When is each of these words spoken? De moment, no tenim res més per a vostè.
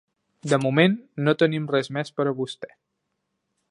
De 0.53 0.57
moment, 0.63 0.95
no 1.27 1.35
tenim 1.43 1.69
res 1.77 1.93
més 1.99 2.13
per 2.19 2.29
a 2.31 2.37
vostè. 2.43 2.75